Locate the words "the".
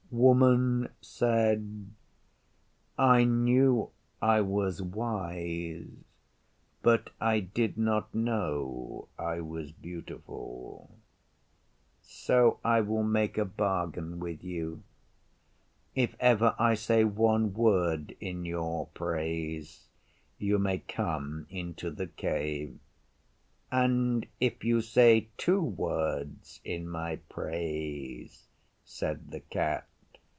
21.89-22.07, 29.31-29.39